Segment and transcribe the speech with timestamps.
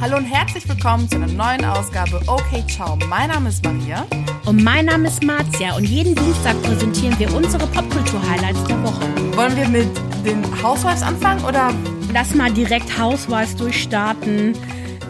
[0.00, 2.96] Hallo und herzlich willkommen zu einer neuen Ausgabe Okay Ciao.
[3.08, 4.06] Mein Name ist Maria.
[4.46, 9.36] Und mein Name ist Marzia und jeden Dienstag präsentieren wir unsere Popkultur-Highlights der Woche.
[9.36, 9.88] Wollen wir mit
[10.24, 11.74] den Housewives anfangen oder?
[12.12, 14.56] Lass mal direkt Housewives durchstarten.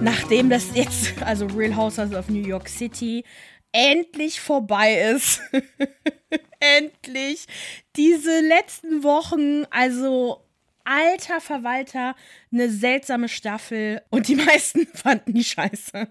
[0.01, 3.25] Nachdem das jetzt, also Real Housewives of New York City,
[3.73, 5.43] endlich vorbei ist.
[6.61, 7.47] endlich.
[7.97, 10.48] Diese letzten Wochen, also
[10.89, 12.17] alter Verwalter,
[12.51, 16.09] eine seltsame Staffel und die meisten fanden die scheiße.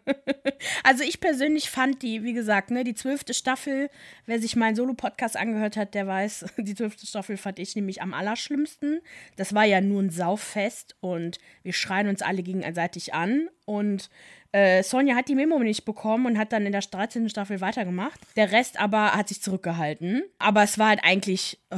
[0.84, 3.90] also ich persönlich fand die, wie gesagt, ne, die zwölfte Staffel,
[4.27, 8.13] wer sich meinen Solo-Podcast angehört hat, der weiß, die zwölfte Staffel fand ich nämlich am
[8.13, 9.02] allerschlimmsten.
[9.35, 14.09] Das war ja nur ein Sauffest und wir schreien uns alle gegenseitig an und
[14.52, 17.30] äh, Sonja hat die Memo nicht bekommen und hat dann in der 13.
[17.30, 18.20] Staffel weitergemacht.
[18.35, 20.23] Der Rest aber hat sich zurückgehalten.
[20.40, 21.59] Aber es war halt eigentlich.
[21.70, 21.77] Oh,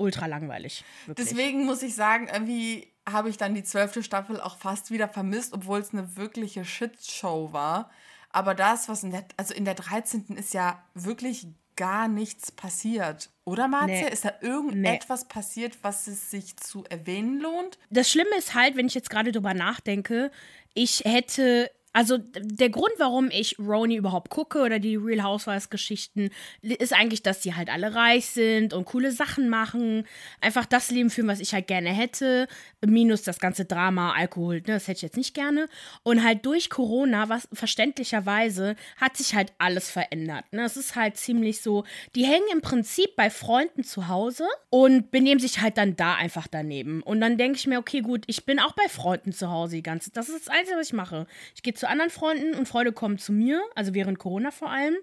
[0.00, 0.84] ultra langweilig.
[1.06, 1.28] Wirklich.
[1.28, 5.52] Deswegen muss ich sagen, irgendwie habe ich dann die zwölfte Staffel auch fast wieder vermisst,
[5.52, 7.90] obwohl es eine wirkliche Shitshow war.
[8.30, 10.36] Aber das, was in der, also in der 13.
[10.36, 13.30] ist ja wirklich gar nichts passiert.
[13.44, 14.02] Oder Marzia?
[14.02, 14.08] Nee.
[14.10, 15.28] Ist da irgendetwas nee.
[15.28, 17.78] passiert, was es sich zu erwähnen lohnt?
[17.88, 20.30] Das Schlimme ist halt, wenn ich jetzt gerade drüber nachdenke,
[20.74, 26.30] ich hätte also der Grund, warum ich Roni überhaupt gucke oder die Real Housewives Geschichten,
[26.62, 30.06] ist eigentlich, dass die halt alle reich sind und coole Sachen machen.
[30.40, 32.46] Einfach das Leben führen, was ich halt gerne hätte.
[32.84, 35.68] Minus das ganze Drama, Alkohol, ne, das hätte ich jetzt nicht gerne.
[36.04, 40.44] Und halt durch Corona, was verständlicherweise, hat sich halt alles verändert.
[40.52, 40.62] Ne?
[40.64, 45.40] Es ist halt ziemlich so, die hängen im Prinzip bei Freunden zu Hause und benehmen
[45.40, 47.02] sich halt dann da einfach daneben.
[47.02, 49.82] Und dann denke ich mir, okay, gut, ich bin auch bei Freunden zu Hause die
[49.82, 51.26] ganze Das ist das Einzige, was ich mache.
[51.54, 54.96] Ich gehe zu anderen Freunden und Freunde kommen zu mir, also während Corona vor allem.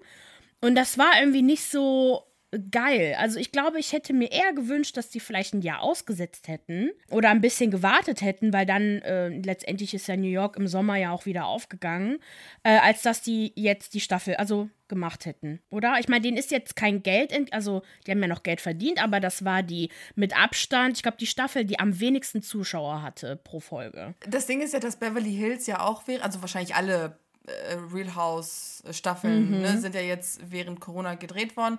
[0.60, 2.22] Und das war irgendwie nicht so
[2.70, 3.14] geil.
[3.18, 6.90] Also ich glaube, ich hätte mir eher gewünscht, dass die vielleicht ein Jahr ausgesetzt hätten
[7.10, 10.96] oder ein bisschen gewartet hätten, weil dann äh, letztendlich ist ja New York im Sommer
[10.96, 12.18] ja auch wieder aufgegangen,
[12.62, 15.96] äh, als dass die jetzt die Staffel, also gemacht hätten, oder?
[16.00, 19.20] Ich meine, denen ist jetzt kein Geld, also die haben ja noch Geld verdient, aber
[19.20, 23.60] das war die mit Abstand, ich glaube, die Staffel, die am wenigsten Zuschauer hatte pro
[23.60, 24.14] Folge.
[24.26, 28.14] Das Ding ist ja, dass Beverly Hills ja auch wäre, also wahrscheinlich alle äh, Real
[28.14, 29.60] House Staffeln mhm.
[29.60, 31.78] ne, sind ja jetzt während Corona gedreht worden.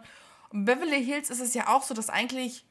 [0.51, 2.65] Und Beverly Hills ist es ja auch so, dass eigentlich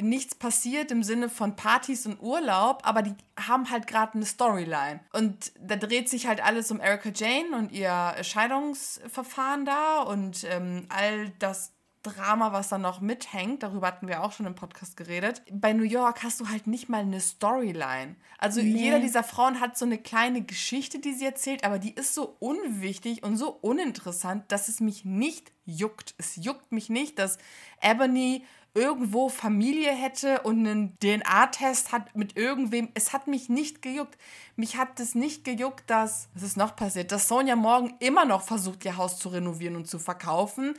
[0.00, 5.00] nichts passiert im Sinne von Partys und Urlaub, aber die haben halt gerade eine Storyline.
[5.12, 10.86] Und da dreht sich halt alles um Erika Jane und ihr Scheidungsverfahren da und ähm,
[10.88, 11.72] all das
[12.02, 13.62] Drama, was da noch mithängt.
[13.62, 15.42] Darüber hatten wir auch schon im Podcast geredet.
[15.52, 18.16] Bei New York hast du halt nicht mal eine Storyline.
[18.38, 18.68] Also nee.
[18.68, 22.36] jeder dieser Frauen hat so eine kleine Geschichte, die sie erzählt, aber die ist so
[22.40, 26.14] unwichtig und so uninteressant, dass es mich nicht juckt.
[26.18, 27.38] Es juckt mich nicht, dass
[27.80, 32.88] Ebony irgendwo Familie hätte und einen DNA-Test hat mit irgendwem.
[32.94, 34.16] Es hat mich nicht gejuckt.
[34.56, 38.42] Mich hat es nicht gejuckt, dass, was ist noch passiert, dass Sonja morgen immer noch
[38.42, 40.74] versucht, ihr Haus zu renovieren und zu verkaufen.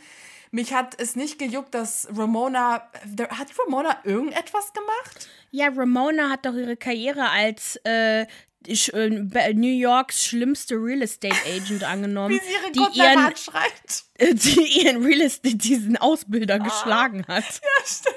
[0.53, 2.87] Mich hat es nicht gejuckt, dass Ramona.
[3.29, 5.27] Hat Ramona irgendetwas gemacht?
[5.49, 8.27] Ja, Ramona hat doch ihre Karriere als äh,
[8.67, 13.33] äh, New Yorks schlimmste Real Estate Agent angenommen, Wie sie ihre die ihren,
[14.37, 16.57] die ihren Real Estate, diesen Ausbilder ah.
[16.59, 17.43] geschlagen hat.
[17.43, 18.15] Ja, stimmt.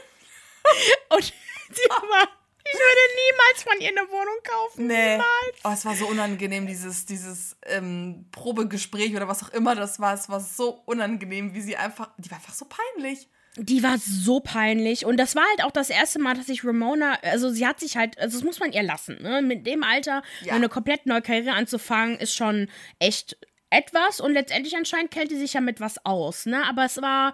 [1.14, 1.32] Und
[1.70, 2.28] die war
[2.72, 4.86] ich würde niemals von ihr eine Wohnung kaufen.
[4.86, 5.12] Nee.
[5.12, 5.56] Niemals.
[5.64, 10.14] Oh, es war so unangenehm, dieses, dieses ähm, Probegespräch oder was auch immer das war.
[10.14, 12.10] Es war so unangenehm, wie sie einfach.
[12.18, 13.28] Die war einfach so peinlich.
[13.58, 15.06] Die war so peinlich.
[15.06, 17.96] Und das war halt auch das erste Mal, dass ich Ramona, also sie hat sich
[17.96, 19.16] halt, also das muss man ihr lassen.
[19.22, 19.40] Ne?
[19.40, 20.54] Mit dem Alter ja.
[20.54, 22.68] eine komplett neue Karriere anzufangen, ist schon
[22.98, 23.38] echt
[23.70, 24.20] etwas.
[24.20, 26.44] Und letztendlich anscheinend kennt sie sich ja mit was aus.
[26.44, 26.64] Ne?
[26.68, 27.32] Aber es war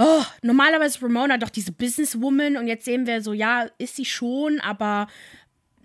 [0.00, 4.04] oh, normalerweise ist Ramona doch diese Businesswoman und jetzt sehen wir so, ja, ist sie
[4.04, 5.06] schon, aber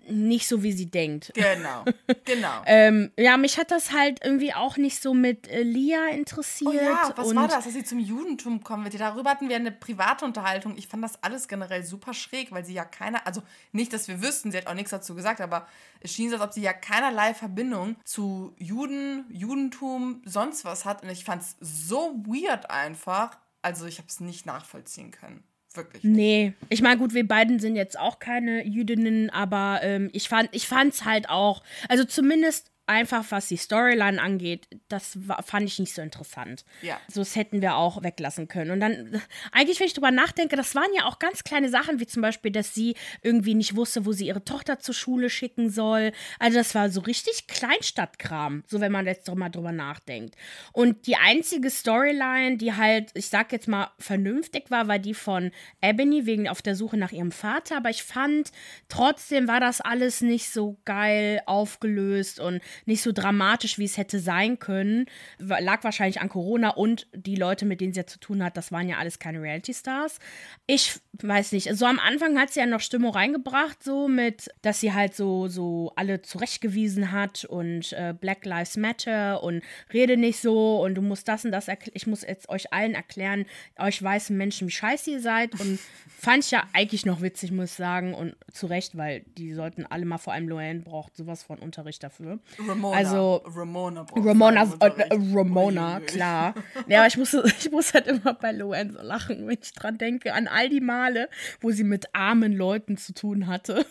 [0.08, 1.32] nicht so, wie sie denkt.
[1.34, 1.84] Genau,
[2.24, 2.62] genau.
[2.66, 6.74] ähm, ja, mich hat das halt irgendwie auch nicht so mit äh, Lia interessiert.
[6.74, 8.98] Oh ja, was war das, dass sie zum Judentum kommen wird?
[9.00, 10.76] Darüber hatten wir eine private Unterhaltung.
[10.76, 14.22] Ich fand das alles generell super schräg, weil sie ja keiner, also nicht, dass wir
[14.22, 15.66] wüssten, sie hat auch nichts dazu gesagt, aber
[16.00, 21.02] es schien so, als ob sie ja keinerlei Verbindung zu Juden, Judentum, sonst was hat.
[21.02, 23.36] Und ich fand es so weird einfach,
[23.66, 25.42] also ich habe es nicht nachvollziehen können.
[25.74, 26.04] Wirklich.
[26.04, 26.16] Nicht.
[26.16, 30.54] Nee, ich meine, gut, wir beiden sind jetzt auch keine Jüdinnen, aber ähm, ich fand
[30.54, 35.94] es halt auch, also zumindest einfach was die Storyline angeht, das war, fand ich nicht
[35.94, 36.64] so interessant.
[36.82, 37.00] Ja.
[37.08, 38.70] So, das hätten wir auch weglassen können.
[38.70, 39.20] Und dann,
[39.52, 42.52] eigentlich, wenn ich drüber nachdenke, das waren ja auch ganz kleine Sachen, wie zum Beispiel,
[42.52, 46.12] dass sie irgendwie nicht wusste, wo sie ihre Tochter zur Schule schicken soll.
[46.38, 50.36] Also, das war so richtig Kleinstadtkram, so wenn man jetzt mal drüber nachdenkt.
[50.72, 55.50] Und die einzige Storyline, die halt, ich sag jetzt mal, vernünftig war, war die von
[55.80, 57.76] Ebony wegen auf der Suche nach ihrem Vater.
[57.76, 58.52] Aber ich fand,
[58.88, 64.20] trotzdem war das alles nicht so geil aufgelöst und nicht so dramatisch, wie es hätte
[64.20, 65.06] sein können.
[65.38, 68.72] Lag wahrscheinlich an Corona und die Leute, mit denen sie ja zu tun hat, das
[68.72, 70.18] waren ja alles keine Reality-Stars.
[70.66, 74.80] Ich weiß nicht, so am Anfang hat sie ja noch Stimmung reingebracht, so mit, dass
[74.80, 79.62] sie halt so, so alle zurechtgewiesen hat und äh, Black Lives Matter und
[79.92, 81.94] rede nicht so und du musst das und das erklären.
[81.94, 83.46] Ich muss jetzt euch allen erklären,
[83.78, 85.78] euch weißen Menschen, wie scheiße ihr seid und
[86.18, 89.86] fand ich ja eigentlich noch witzig, muss ich sagen und zu Recht, weil die sollten
[89.86, 92.38] alle mal, vor allem Loanne braucht sowas von Unterricht dafür.
[92.66, 92.96] Ramona.
[92.96, 96.54] Also, Ramona Ramona, äh, Ramona, klar.
[96.86, 99.98] ja, aber ich muss, ich muss halt immer bei Loanne so lachen, wenn ich dran
[99.98, 101.28] denke, an all die Male,
[101.60, 103.86] wo sie mit armen Leuten zu tun hatte.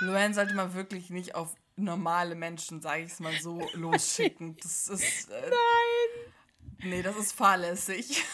[0.00, 4.56] Loanne sollte man wirklich nicht auf normale Menschen, sage ich es mal so, losschicken.
[4.62, 5.30] Das ist.
[5.30, 6.90] Äh, Nein!
[6.90, 8.08] Nee, das ist fahrlässig.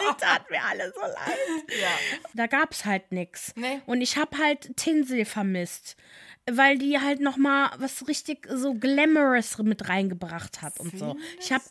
[0.00, 1.80] die tat mir alle so leid.
[1.80, 2.18] Ja.
[2.34, 3.52] Da gab es halt nichts.
[3.56, 3.80] Nee.
[3.86, 5.96] Und ich habe halt Tinsel vermisst.
[6.50, 11.18] Weil die halt noch mal was richtig so glamorous mit reingebracht hat und Findest so.
[11.40, 11.64] Ich habe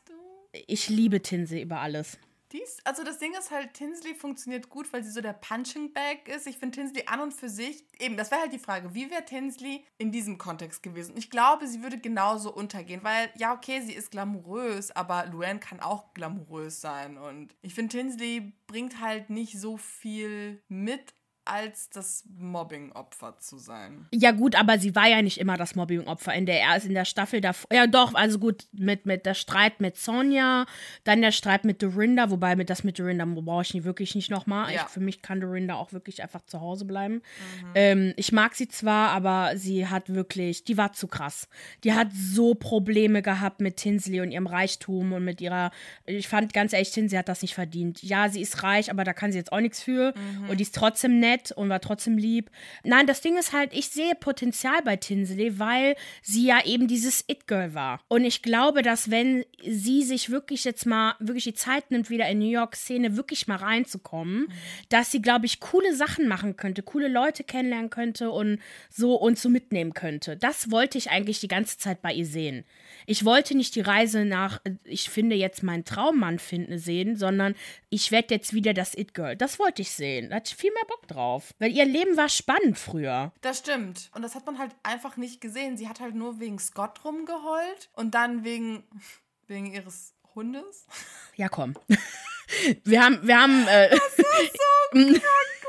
[0.67, 2.17] ich liebe Tinsel über alles.
[2.53, 6.27] Dies, also das Ding ist halt, Tinsley funktioniert gut, weil sie so der Punching Bag
[6.27, 6.45] ist.
[6.45, 9.25] Ich finde Tinsley an und für sich, eben, das wäre halt die Frage, wie wäre
[9.25, 11.17] Tinsley in diesem Kontext gewesen?
[11.17, 15.79] Ich glaube, sie würde genauso untergehen, weil, ja, okay, sie ist glamourös, aber Luann kann
[15.79, 17.17] auch glamourös sein.
[17.17, 24.07] Und ich finde, Tinsley bringt halt nicht so viel mit als das Mobbing-Opfer zu sein.
[24.11, 26.33] Ja, gut, aber sie war ja nicht immer das Mobbing-Opfer.
[26.33, 27.67] In der erst in der Staffel davor.
[27.73, 30.65] Ja, doch, also gut, mit, mit der Streit mit Sonja,
[31.03, 34.31] dann der Streit mit Dorinda, wobei mit das mit Dorinda brauche ich nie, wirklich nicht
[34.31, 34.73] nochmal.
[34.73, 34.85] Ja.
[34.85, 37.15] für mich kann Dorinda auch wirklich einfach zu Hause bleiben.
[37.15, 37.71] Mhm.
[37.75, 41.49] Ähm, ich mag sie zwar, aber sie hat wirklich, die war zu krass.
[41.83, 45.71] Die hat so Probleme gehabt mit Tinsley und ihrem Reichtum und mit ihrer.
[46.05, 48.01] Ich fand ganz ehrlich, Tinsley hat das nicht verdient.
[48.01, 50.13] Ja, sie ist reich, aber da kann sie jetzt auch nichts für.
[50.15, 50.49] Mhm.
[50.49, 52.49] Und die ist trotzdem nett nett und war trotzdem lieb.
[52.83, 57.23] Nein, das Ding ist halt, ich sehe Potenzial bei Tinsley, weil sie ja eben dieses
[57.27, 57.99] It-Girl war.
[58.07, 62.27] Und ich glaube, dass wenn sie sich wirklich jetzt mal, wirklich die Zeit nimmt, wieder
[62.27, 64.47] in New York-Szene wirklich mal reinzukommen,
[64.89, 68.59] dass sie, glaube ich, coole Sachen machen könnte, coole Leute kennenlernen könnte und
[68.89, 70.37] so und so mitnehmen könnte.
[70.37, 72.65] Das wollte ich eigentlich die ganze Zeit bei ihr sehen.
[73.05, 77.55] Ich wollte nicht die Reise nach, ich finde jetzt meinen Traummann finden sehen, sondern
[77.89, 79.35] ich werde jetzt wieder das It-Girl.
[79.35, 80.29] Das wollte ich sehen.
[80.29, 81.22] Da hatte ich viel mehr Bock drauf.
[81.59, 83.31] Weil ihr Leben war spannend früher.
[83.41, 84.09] Das stimmt.
[84.13, 85.77] Und das hat man halt einfach nicht gesehen.
[85.77, 88.83] Sie hat halt nur wegen Scott rumgeheult und dann wegen,
[89.47, 90.85] wegen ihres Hundes.
[91.35, 91.73] Ja, komm.
[92.83, 93.65] Wir haben, wir haben.
[93.67, 95.63] Äh, das ist so krank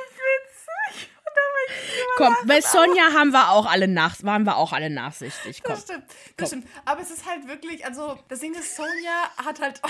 [2.17, 5.63] Komm, bei Sonja haben wir auch alle nach, waren wir auch alle nachsichtig.
[5.63, 5.75] Komm.
[5.75, 6.05] Das stimmt,
[6.37, 6.63] das Komm.
[6.63, 6.77] stimmt.
[6.85, 9.81] Aber es ist halt wirklich, also das Ding ist, Sonja hat halt.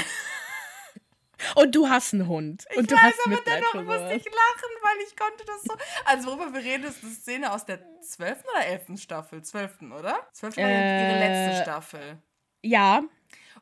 [1.54, 2.64] Und du hast einen Hund.
[2.76, 5.74] Und ich du weiß, hast aber dennoch musste ich lachen, weil ich konnte das so.
[6.04, 8.44] Also worüber wir reden, ist eine Szene aus der 12.
[8.52, 9.00] oder 11.
[9.00, 9.42] Staffel?
[9.42, 9.82] 12.
[9.98, 10.16] oder?
[10.32, 10.56] 12.
[10.56, 12.18] war äh, ihre letzte Staffel.
[12.62, 13.02] Ja.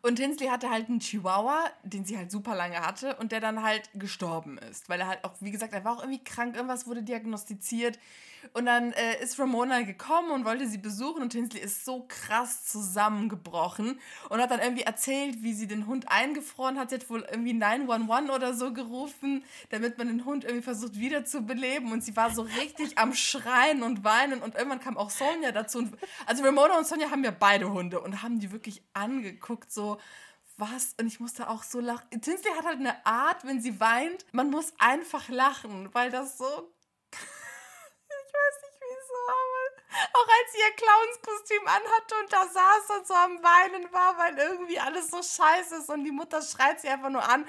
[0.03, 3.63] Und Tinsley hatte halt einen Chihuahua, den sie halt super lange hatte und der dann
[3.63, 4.89] halt gestorben ist.
[4.89, 7.99] Weil er halt auch, wie gesagt, er war auch irgendwie krank, irgendwas wurde diagnostiziert.
[8.53, 12.65] Und dann äh, ist Ramona gekommen und wollte sie besuchen und Tinsley ist so krass
[12.65, 16.91] zusammengebrochen und hat dann irgendwie erzählt, wie sie den Hund eingefroren hat.
[16.91, 21.93] Sie hat wohl irgendwie 911 oder so gerufen, damit man den Hund irgendwie versucht wiederzubeleben.
[21.93, 25.79] Und sie war so richtig am Schreien und Weinen und irgendwann kam auch Sonja dazu.
[25.79, 29.99] Und, also Ramona und Sonja haben ja beide Hunde und haben die wirklich angeguckt, so
[30.57, 30.95] was?
[30.99, 32.09] Und ich musste auch so lachen.
[32.11, 36.73] Tinsley hat halt eine Art, wenn sie weint, man muss einfach lachen, weil das so
[40.13, 44.39] auch als sie ihr Clownskostüm anhatte und da saß und so am Weinen war, weil
[44.39, 47.47] irgendwie alles so scheiße ist und die Mutter schreit sie einfach nur an.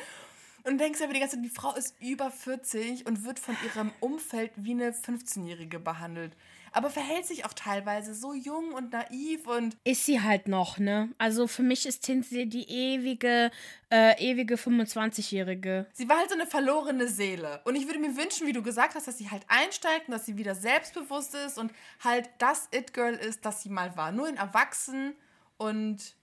[0.66, 3.92] Und denkst aber die ganze Zeit, die Frau ist über 40 und wird von ihrem
[4.00, 6.34] Umfeld wie eine 15-Jährige behandelt
[6.74, 9.78] aber verhält sich auch teilweise so jung und naiv und.
[9.84, 11.10] Ist sie halt noch, ne?
[11.18, 13.52] Also für mich ist Tinsley die ewige,
[13.92, 15.88] äh, ewige 25-Jährige.
[15.94, 17.62] Sie war halt so eine verlorene Seele.
[17.66, 20.26] Und ich würde mir wünschen, wie du gesagt hast, dass sie halt einsteigt und dass
[20.26, 21.72] sie wieder selbstbewusst ist und
[22.04, 24.12] halt das It-Girl ist, das sie mal war.
[24.12, 25.16] Nur in Erwachsen
[25.58, 26.16] und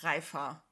[0.00, 0.62] reifer.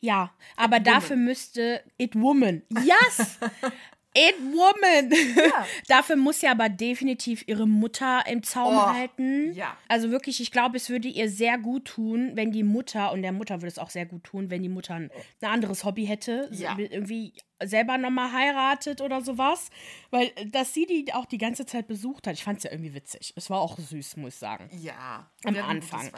[0.00, 2.62] Ja, aber It dafür müsste It Woman.
[2.70, 3.38] Yes!
[4.16, 5.12] It Woman.
[5.36, 5.66] Ja.
[5.88, 9.52] Dafür muss sie aber definitiv ihre Mutter im Zaum oh, halten.
[9.52, 9.76] Ja.
[9.88, 13.32] Also wirklich, ich glaube, es würde ihr sehr gut tun, wenn die Mutter, und der
[13.32, 15.10] Mutter würde es auch sehr gut tun, wenn die Mutter ein,
[15.42, 16.48] ein anderes Hobby hätte.
[16.50, 16.76] Ja.
[16.78, 19.70] Irgendwie selber nochmal heiratet oder sowas.
[20.10, 22.94] Weil, dass sie die auch die ganze Zeit besucht hat, ich fand es ja irgendwie
[22.94, 23.32] witzig.
[23.36, 24.70] Es war auch süß, muss ich sagen.
[24.82, 25.30] Ja.
[25.44, 26.10] Am Anfang.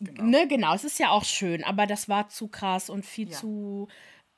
[0.00, 0.22] Genau.
[0.22, 3.36] Ne, genau, es ist ja auch schön, aber das war zu krass und viel ja.
[3.36, 3.88] zu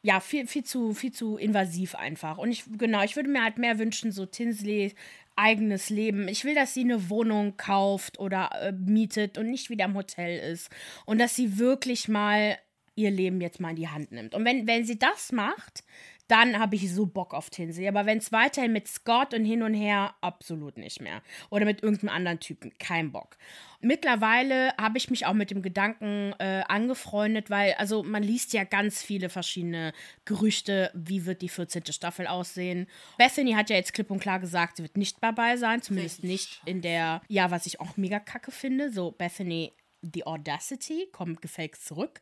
[0.05, 2.37] ja, viel, viel zu, viel zu invasiv einfach.
[2.37, 4.95] Und ich, genau, ich würde mir halt mehr wünschen, so Tinsley
[5.35, 6.29] eigenes Leben.
[6.29, 10.53] Ich will, dass sie eine Wohnung kauft oder äh, mietet und nicht wieder im Hotel
[10.53, 10.69] ist.
[11.07, 12.59] Und dass sie wirklich mal
[12.97, 14.35] ihr Leben jetzt mal in die Hand nimmt.
[14.35, 15.85] Und wenn, wenn sie das macht,
[16.29, 17.87] dann habe ich so Bock auf Tinsel.
[17.89, 21.23] Aber wenn es weiterhin mit Scott und hin und her, absolut nicht mehr.
[21.51, 23.37] Oder mit irgendeinem anderen Typen, kein Bock.
[23.81, 28.65] Mittlerweile habe ich mich auch mit dem Gedanken äh, angefreundet, weil, also man liest ja
[28.65, 29.93] ganz viele verschiedene
[30.25, 31.85] Gerüchte, wie wird die 14.
[31.93, 32.87] Staffel aussehen.
[33.19, 36.63] Bethany hat ja jetzt klipp und klar gesagt, sie wird nicht dabei sein, zumindest nicht
[36.65, 38.91] in der, ja, was ich auch mega kacke finde.
[38.91, 39.73] So, Bethany
[40.13, 42.21] The Audacity, kommt gefaked zurück.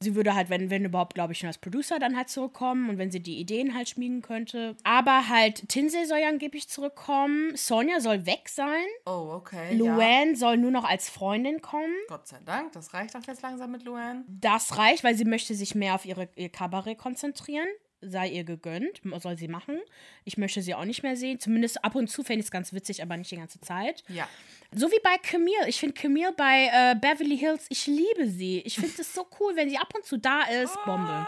[0.00, 2.98] Sie würde halt, wenn, wenn überhaupt, glaube ich, schon als Producer dann halt zurückkommen und
[2.98, 4.76] wenn sie die Ideen halt schmieden könnte.
[4.84, 7.56] Aber halt, Tinsel soll ja angeblich zurückkommen.
[7.56, 8.86] Sonja soll weg sein.
[9.06, 9.74] Oh, okay.
[9.74, 10.34] Luann ja.
[10.34, 11.94] soll nur noch als Freundin kommen.
[12.08, 14.24] Gott sei Dank, das reicht doch jetzt langsam mit Luann.
[14.28, 17.68] Das reicht, weil sie möchte sich mehr auf ihre, ihr Kabarett konzentrieren
[18.00, 19.80] sei ihr gegönnt, soll sie machen.
[20.24, 21.38] Ich möchte sie auch nicht mehr sehen.
[21.38, 24.02] Zumindest ab und zu fände ich es ganz witzig, aber nicht die ganze Zeit.
[24.08, 24.28] Ja.
[24.72, 25.68] So wie bei Camille.
[25.68, 28.60] Ich finde Camille bei äh, Beverly Hills, ich liebe sie.
[28.60, 30.76] Ich finde es so cool, wenn sie ab und zu da ist.
[30.84, 31.26] Bombe.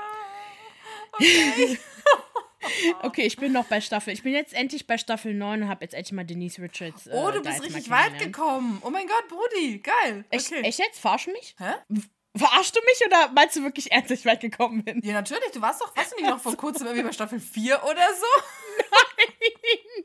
[1.12, 1.78] Okay.
[3.02, 4.12] okay, ich bin noch bei Staffel.
[4.12, 7.06] Ich bin jetzt endlich bei Staffel 9 und habe jetzt endlich mal Denise Richards.
[7.06, 8.80] Äh, oh, du bist richtig weit gekommen.
[8.84, 10.24] Oh mein Gott, Brudi, geil.
[10.28, 10.36] Okay.
[10.36, 11.00] Echt, echt jetzt?
[11.00, 11.54] Verarsch mich?
[11.58, 11.74] Hä?
[12.34, 15.02] Verarschst du mich oder meinst du wirklich ernst, dass ich weit gekommen bin?
[15.04, 15.50] Ja, natürlich.
[15.52, 18.42] Du warst doch, warst du nicht noch vor kurzem irgendwie bei Staffel 4 oder so?
[18.90, 19.28] Nein,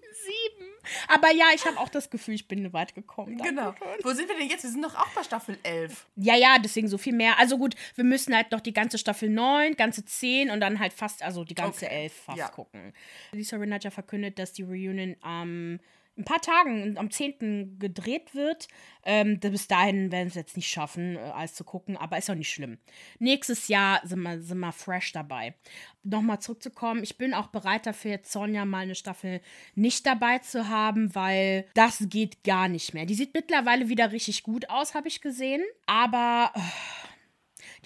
[0.57, 0.67] 7.
[1.07, 3.38] Aber ja, ich habe auch das Gefühl, ich bin weit gekommen.
[3.38, 3.74] Genau.
[4.03, 4.63] Wo sind wir denn jetzt?
[4.63, 6.05] Wir sind doch auch bei Staffel 11.
[6.17, 7.39] Ja, ja, deswegen so viel mehr.
[7.39, 10.91] Also gut, wir müssen halt noch die ganze Staffel 9, ganze 10 und dann halt
[10.91, 12.03] fast, also die ganze okay.
[12.03, 12.48] 11 fast ja.
[12.50, 12.93] gucken.
[13.31, 15.48] Lisa Rinna hat ja verkündet, dass die Reunion am.
[15.48, 15.79] Ähm,
[16.18, 17.78] ein paar Tagen, am 10.
[17.80, 18.68] gedreht wird.
[19.04, 22.30] Ähm, bis dahin werden sie es jetzt nicht schaffen, äh, alles zu gucken, aber ist
[22.30, 22.78] auch nicht schlimm.
[23.20, 25.54] Nächstes Jahr sind wir, sind wir fresh dabei.
[26.04, 29.42] Nochmal zurückzukommen, ich bin auch bereit dafür, jetzt Sonja mal eine Staffel
[29.76, 33.06] nicht dabei zu haben, weil das geht gar nicht mehr.
[33.06, 36.52] Die sieht mittlerweile wieder richtig gut aus, habe ich gesehen, aber.
[36.56, 37.07] Oh,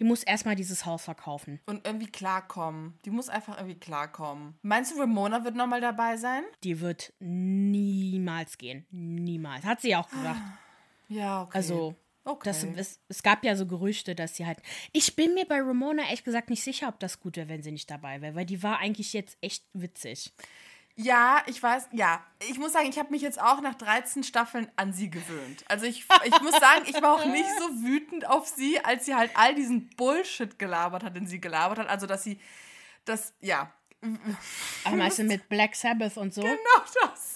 [0.01, 1.59] die muss erstmal dieses Haus verkaufen.
[1.67, 2.97] Und irgendwie klarkommen.
[3.05, 4.55] Die muss einfach irgendwie klarkommen.
[4.63, 6.43] Meinst du, Ramona wird nochmal dabei sein?
[6.63, 8.87] Die wird niemals gehen.
[8.89, 9.63] Niemals.
[9.63, 10.39] Hat sie auch gesagt.
[11.07, 11.57] Ja, okay.
[11.57, 12.47] Also, Okay.
[12.47, 14.59] Das, es, es, gab ja so Gerüchte, dass sie halt.
[14.93, 17.71] Ich bin mir bei Ramona ehrlich gesagt nicht sicher, ob das gut wäre, wenn sie
[17.71, 20.31] nicht dabei wäre, weil die war eigentlich jetzt echt witzig.
[20.95, 22.23] Ja, ich weiß, ja.
[22.49, 25.63] Ich muss sagen, ich habe mich jetzt auch nach 13 Staffeln an sie gewöhnt.
[25.67, 29.15] Also ich, ich muss sagen, ich war auch nicht so wütend auf sie, als sie
[29.15, 31.87] halt all diesen Bullshit gelabert hat, den sie gelabert hat.
[31.87, 32.39] Also, dass sie
[33.05, 33.71] das, ja.
[34.83, 36.41] Aber meinst du mit Black Sabbath und so?
[36.41, 36.57] Genau
[37.01, 37.35] das.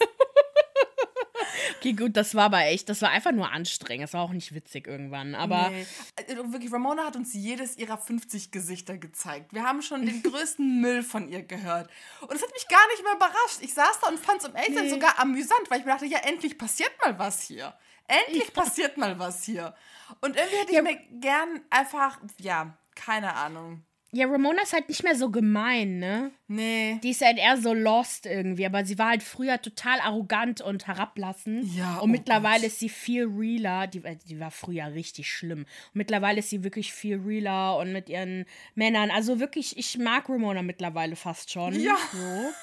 [1.86, 4.08] Okay, gut, das war aber echt, das war einfach nur anstrengend.
[4.08, 5.70] Es war auch nicht witzig irgendwann, aber.
[5.70, 5.86] Nee.
[6.16, 9.54] Also wirklich, Ramona hat uns jedes ihrer 50 Gesichter gezeigt.
[9.54, 11.92] Wir haben schon den größten Müll von ihr gehört.
[12.22, 13.60] Und es hat mich gar nicht mehr überrascht.
[13.62, 14.90] Ich saß da und fand es um echt nee.
[14.90, 17.76] sogar amüsant, weil ich mir dachte, ja, endlich passiert mal was hier.
[18.08, 19.76] Endlich passiert mal was hier.
[20.22, 20.82] Und irgendwie hätte ich ja.
[20.82, 23.84] mir gern einfach, ja, keine Ahnung.
[24.16, 26.32] Ja, Ramona ist halt nicht mehr so gemein, ne?
[26.48, 27.02] Nee.
[27.04, 30.88] Die ist halt eher so lost irgendwie, aber sie war halt früher total arrogant und
[30.88, 31.66] herablassend.
[31.76, 31.96] Ja.
[31.96, 32.68] Und oh mittlerweile Gott.
[32.68, 33.88] ist sie viel realer.
[33.88, 35.60] Die, äh, die war früher richtig schlimm.
[35.60, 39.12] Und mittlerweile ist sie wirklich viel realer und mit ihren Männern.
[39.12, 41.78] Also wirklich, ich mag Ramona mittlerweile fast schon.
[41.78, 41.98] Ja.
[42.14, 42.54] So.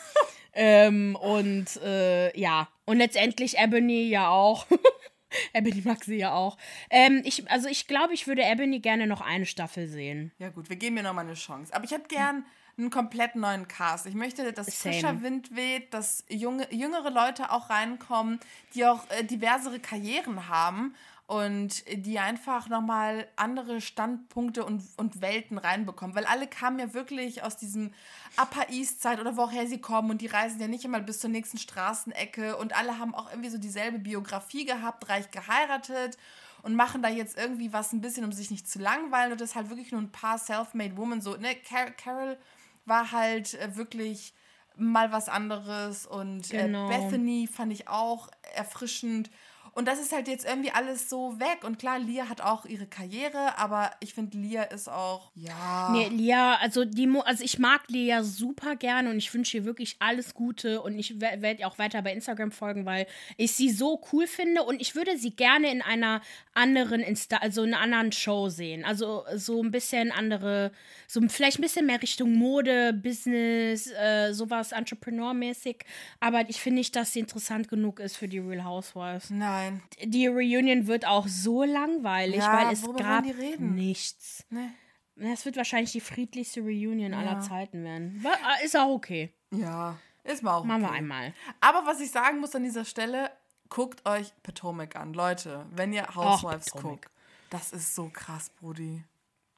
[0.55, 2.71] ähm, und äh, ja.
[2.87, 4.67] Und letztendlich Ebony ja auch.
[5.53, 6.57] Ebony mag sie ja auch.
[6.91, 10.33] Ähm, ich, also ich glaube, ich würde Ebony gerne noch eine Staffel sehen.
[10.39, 11.75] Ja gut, wir geben ihr nochmal eine Chance.
[11.75, 12.45] Aber ich hätte gern
[12.79, 14.07] einen komplett neuen Cast.
[14.07, 14.95] Ich möchte, dass Same.
[14.95, 18.41] frischer Wind weht, dass junge, jüngere Leute auch reinkommen,
[18.75, 20.95] die auch äh, diversere Karrieren haben
[21.33, 26.15] und die einfach nochmal andere Standpunkte und, und Welten reinbekommen.
[26.15, 27.95] Weil alle kamen ja wirklich aus diesem
[28.37, 31.31] Upper East Side oder woher sie kommen und die reisen ja nicht immer bis zur
[31.31, 36.19] nächsten Straßenecke und alle haben auch irgendwie so dieselbe Biografie gehabt, reich geheiratet
[36.61, 39.51] und machen da jetzt irgendwie was ein bisschen, um sich nicht zu langweilen und das
[39.51, 42.37] ist halt wirklich nur ein paar Self-Made Women so, ne, Car Carol
[42.85, 44.35] war halt äh, wirklich
[44.77, 46.89] mal was anderes und äh, genau.
[46.89, 49.31] Bethany fand ich auch erfrischend
[49.75, 51.65] und das ist halt jetzt irgendwie alles so weg.
[51.65, 55.89] Und klar, Lia hat auch ihre Karriere, aber ich finde, Lia ist auch, ja.
[55.93, 59.65] Nee, Lia, also, die Mo also ich mag Lia super gerne und ich wünsche ihr
[59.65, 60.83] wirklich alles Gute.
[60.83, 63.07] Und ich werde ihr auch weiter bei Instagram folgen, weil
[63.39, 64.63] ich sie so cool finde.
[64.63, 66.21] Und ich würde sie gerne in einer
[66.53, 68.85] anderen, Insta also in einer anderen Show sehen.
[68.85, 70.73] Also so ein bisschen andere,
[71.07, 75.79] so vielleicht ein bisschen mehr Richtung Mode, Business, äh, sowas Entrepreneur-mäßig.
[76.21, 79.31] Aber ich finde nicht, dass sie interessant genug ist für die Real Housewives.
[79.31, 79.62] Nein.
[79.63, 79.83] Nein.
[80.05, 83.25] Die Reunion wird auch so langweilig, ja, weil es gab
[83.59, 84.45] nichts.
[84.51, 84.69] Nee.
[85.17, 87.19] Es wird wahrscheinlich die friedlichste Reunion ja.
[87.19, 88.25] aller Zeiten werden.
[88.65, 89.33] Ist auch okay.
[89.51, 89.97] Ja.
[90.25, 90.99] Ist mal auch Machen wir okay.
[90.99, 91.35] einmal.
[91.61, 93.31] Aber was ich sagen muss an dieser Stelle,
[93.69, 95.13] guckt euch Potomac an.
[95.13, 97.11] Leute, wenn ihr Housewives guckt,
[97.51, 99.05] das ist so krass, Brudi.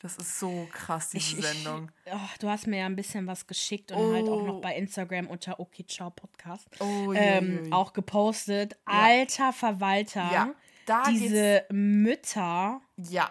[0.04, 1.90] Das ist so krass, diese Ich- Sendung.
[2.12, 4.46] Oh, du hast mir ja ein bisschen was geschickt und halt auch Oh.
[4.46, 8.76] noch bei Instagram unter Okay Ciao Podcast Oh, je, ähm, je, auch gepostet.
[8.84, 10.30] Alter Verwalter.
[10.30, 10.50] Ja,
[10.84, 12.82] da diese Mütter.
[12.98, 13.30] Ja.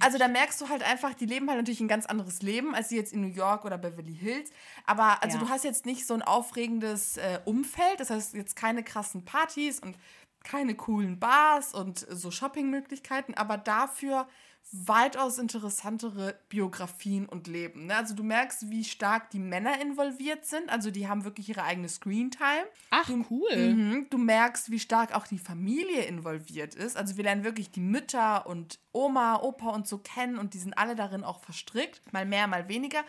[0.00, 2.88] Also da merkst du halt einfach, die leben halt natürlich ein ganz anderes Leben, als
[2.88, 4.50] die jetzt in New York oder Beverly Hills.
[4.84, 5.44] Aber also Ja.
[5.44, 9.78] du hast jetzt nicht so ein aufregendes äh, Umfeld, das heißt jetzt keine krassen Partys
[9.78, 9.96] und
[10.42, 14.26] keine coolen Bars und so Shoppingmöglichkeiten, aber dafür
[14.72, 17.86] weitaus interessantere Biografien und Leben.
[17.86, 17.96] Ne?
[17.96, 20.70] Also du merkst, wie stark die Männer involviert sind.
[20.70, 22.66] Also die haben wirklich ihre eigene Screentime.
[22.90, 23.56] Ach, cool.
[23.56, 24.06] Mhm.
[24.10, 26.96] Du merkst, wie stark auch die Familie involviert ist.
[26.96, 30.76] Also wir lernen wirklich die Mütter und Oma, Opa und so kennen und die sind
[30.76, 32.00] alle darin auch verstrickt.
[32.12, 33.04] Mal mehr, mal weniger.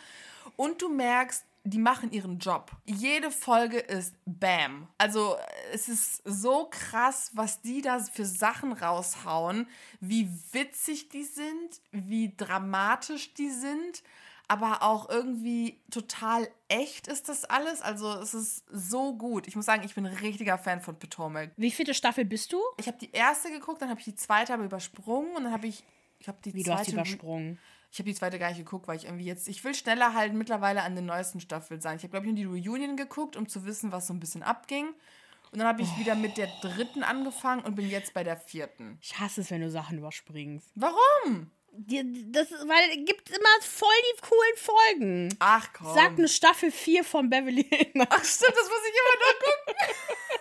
[0.56, 2.72] Und du merkst, die machen ihren Job.
[2.86, 4.88] Jede Folge ist Bam.
[4.98, 5.36] Also
[5.74, 9.68] es ist so krass, was die da für Sachen raushauen,
[10.00, 14.04] wie witzig die sind, wie dramatisch die sind
[14.48, 17.82] aber auch irgendwie total echt ist das alles.
[17.82, 19.48] Also es ist so gut.
[19.48, 21.52] Ich muss sagen, ich bin ein richtiger Fan von Potomac.
[21.58, 22.62] Wie viele Staffel bist du?
[22.80, 25.68] Ich habe die erste geguckt, dann habe ich die zweite aber übersprungen und dann habe
[25.68, 25.84] ich,
[26.20, 27.60] ich habe die Wie du zweite hast die übersprungen.
[27.98, 30.32] Ich habe die zweite gar nicht geguckt, weil ich irgendwie jetzt, ich will schneller halt
[30.32, 31.98] mittlerweile an den neuesten Staffeln sein.
[31.98, 34.44] Ich habe, glaube ich, nur die Reunion geguckt, um zu wissen, was so ein bisschen
[34.44, 34.90] abging.
[35.52, 39.00] Und dann habe ich wieder mit der dritten angefangen und bin jetzt bei der vierten.
[39.02, 40.70] Ich hasse es, wenn du Sachen überspringst.
[40.76, 41.50] Warum?
[41.72, 45.36] Das, weil es gibt immer voll die coolen Folgen.
[45.40, 45.96] Ach komm.
[45.96, 48.08] Sag eine Staffel 4 von Beverly Hills.
[48.10, 49.76] Ach stimmt, das muss ich immer noch gucken.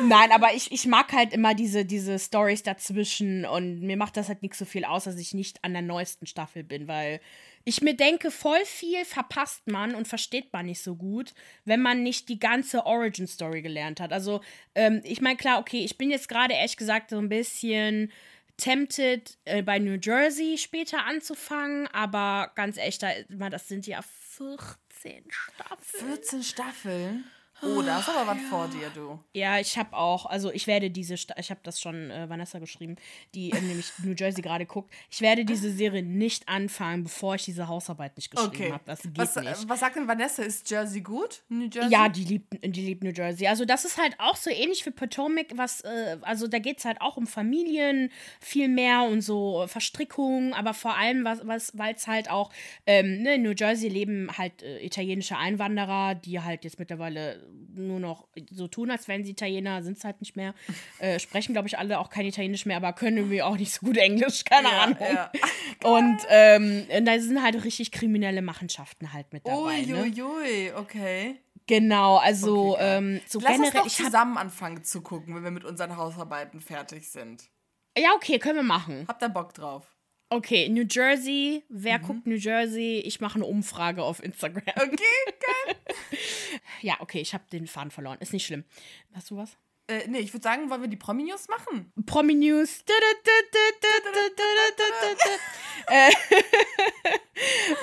[0.00, 4.28] Nein, aber ich, ich mag halt immer diese, diese Stories dazwischen und mir macht das
[4.28, 7.20] halt nicht so viel aus, dass ich nicht an der neuesten Staffel bin, weil
[7.64, 12.02] ich mir denke, voll viel verpasst man und versteht man nicht so gut, wenn man
[12.02, 14.12] nicht die ganze Origin-Story gelernt hat.
[14.12, 14.40] Also,
[14.74, 18.12] ähm, ich meine, klar, okay, ich bin jetzt gerade ehrlich gesagt so ein bisschen
[18.56, 23.10] tempted, äh, bei New Jersey später anzufangen, aber ganz echt, da,
[23.50, 24.00] das sind ja
[24.36, 26.12] 14 Staffeln.
[26.12, 27.24] 14 Staffeln?
[27.62, 29.18] Oh, da ist aber was vor dir, du.
[29.32, 32.58] Ja, ich habe auch, also ich werde diese, Sta ich habe das schon äh, Vanessa
[32.58, 32.96] geschrieben,
[33.34, 34.92] die äh, nämlich New Jersey gerade guckt.
[35.10, 38.72] Ich werde diese Serie nicht anfangen, bevor ich diese Hausarbeit nicht geschrieben Okay.
[38.72, 38.82] habe.
[38.84, 39.68] Das geht was, nicht.
[39.68, 40.42] was sagt denn Vanessa?
[40.42, 41.42] Ist Jersey gut?
[41.48, 41.90] New Jersey?
[41.90, 43.46] Ja, die liebt, die liebt New Jersey.
[43.46, 46.84] Also das ist halt auch so ähnlich wie Potomac, was, äh, also da geht es
[46.84, 51.94] halt auch um Familien viel mehr und so Verstrickungen, aber vor allem, was, was, weil
[51.94, 52.50] es halt auch,
[52.86, 57.43] ähm, ne, in New Jersey leben halt äh, italienische Einwanderer, die halt jetzt mittlerweile
[57.74, 60.54] nur noch so tun, als wären sie Italiener, sind es halt nicht mehr.
[61.00, 63.84] Äh, sprechen, glaube ich, alle auch kein Italienisch mehr, aber können irgendwie auch nicht so
[63.86, 64.96] gut Englisch, keine Ja, Ahnung.
[65.00, 65.32] ja.
[65.84, 69.82] Und ähm, da sind halt richtig kriminelle Machenschaften halt mit dabei.
[69.82, 70.02] Ne?
[70.02, 71.40] Uiuiui, okay.
[71.66, 73.80] Genau, also Okay, ähm, so Lass uns generell.
[73.80, 77.44] doch ich hab, zusammen anfangen zu gucken, wenn wir mit unseren Hausarbeiten fertig sind.
[77.98, 79.04] ja, okay, können wir machen.
[79.08, 79.93] Habt ihr Bock drauf?
[80.30, 81.64] Okay, New Jersey.
[81.68, 82.02] Wer Mhm.
[82.02, 82.98] guckt New Jersey?
[83.04, 84.62] Ich mache eine Umfrage auf Instagram.
[84.76, 85.76] Okay, geil.
[86.82, 88.18] Ja, okay, ich habe den Faden verloren.
[88.20, 88.64] Ist nicht schlimm.
[89.14, 89.56] Hast du was?
[89.86, 91.92] Äh, nee, ich würde sagen, wollen wir die Promi-News machen?
[92.06, 92.84] Promi News.
[95.86, 96.10] Äh,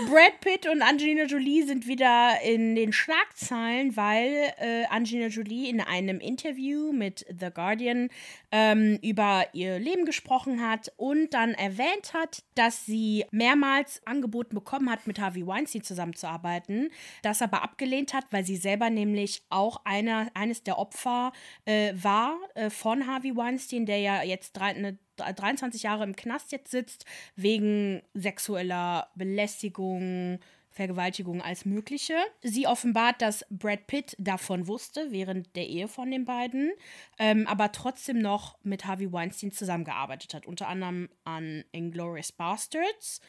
[0.09, 5.81] Brad Pitt und Angelina Jolie sind wieder in den Schlagzeilen, weil äh, Angelina Jolie in
[5.81, 8.09] einem Interview mit The Guardian
[8.51, 14.89] ähm, über ihr Leben gesprochen hat und dann erwähnt hat, dass sie mehrmals angeboten bekommen
[14.89, 16.89] hat, mit Harvey Weinstein zusammenzuarbeiten,
[17.21, 21.33] das aber abgelehnt hat, weil sie selber nämlich auch einer, eines der Opfer
[21.65, 26.51] äh, war äh, von Harvey Weinstein, der ja jetzt drei, eine 23 Jahre im Knast
[26.51, 30.39] jetzt sitzt, wegen sexueller Belästigung,
[30.71, 32.15] Vergewaltigung als mögliche.
[32.41, 36.71] Sie offenbart, dass Brad Pitt davon wusste während der Ehe von den beiden,
[37.19, 43.19] ähm, aber trotzdem noch mit Harvey Weinstein zusammengearbeitet hat, unter anderem an Inglourious Bastards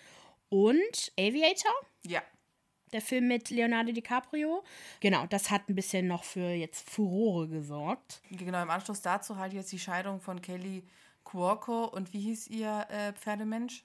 [0.48, 1.72] und Aviator
[2.06, 2.22] Ja.
[2.92, 4.62] Der Film mit Leonardo DiCaprio.
[5.00, 8.20] Genau, das hat ein bisschen noch für jetzt Furore gesorgt.
[8.30, 10.84] Genau, im Anschluss dazu halt jetzt die Scheidung von Kelly
[11.24, 13.84] Cuoco und wie hieß ihr äh, Pferdemensch?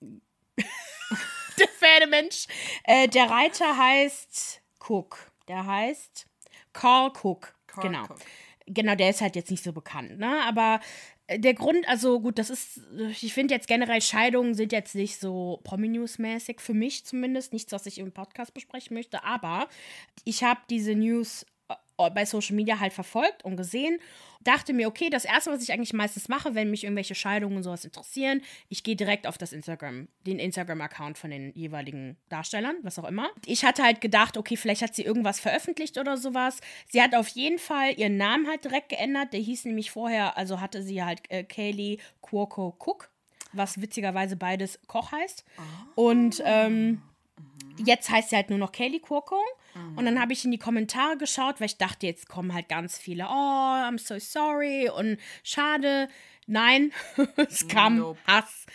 [1.58, 2.46] Der Pferdemensch.
[2.84, 5.32] Äh, der Reiter heißt Cook.
[5.48, 6.26] Der heißt
[6.74, 7.54] Carl Cook.
[7.66, 8.04] Carl genau.
[8.04, 8.18] Cook.
[8.66, 10.42] Genau, der ist halt jetzt nicht so bekannt, ne?
[10.44, 10.80] Aber
[11.28, 12.80] der Grund, also gut, das ist,
[13.20, 17.86] ich finde jetzt generell Scheidungen sind jetzt nicht so Promi-News-mäßig, für mich zumindest, nichts, was
[17.86, 19.68] ich im Podcast besprechen möchte, aber
[20.24, 23.98] ich habe diese News äh, bei Social Media halt verfolgt und gesehen.
[24.46, 27.62] Dachte mir, okay, das erste, was ich eigentlich meistens mache, wenn mich irgendwelche Scheidungen und
[27.62, 32.98] sowas interessieren, ich gehe direkt auf das Instagram, den Instagram-Account von den jeweiligen Darstellern, was
[32.98, 33.30] auch immer.
[33.44, 36.60] Ich hatte halt gedacht, okay, vielleicht hat sie irgendwas veröffentlicht oder sowas.
[36.88, 39.32] Sie hat auf jeden Fall ihren Namen halt direkt geändert.
[39.32, 43.10] Der hieß nämlich vorher, also hatte sie halt äh, Kaylee Cuoco Cook,
[43.52, 45.44] was witzigerweise beides Koch heißt.
[45.96, 46.08] Oh.
[46.08, 47.02] Und ähm,
[47.84, 49.40] jetzt heißt sie halt nur noch Kaylee Cuoco.
[49.76, 49.98] Mhm.
[49.98, 52.98] Und dann habe ich in die Kommentare geschaut, weil ich dachte, jetzt kommen halt ganz
[52.98, 56.08] viele, oh, I'm so sorry und schade.
[56.46, 56.92] Nein,
[57.36, 58.18] es kam nope.
[58.26, 58.66] Hass